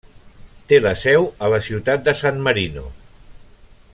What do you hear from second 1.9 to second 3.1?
de San Marino.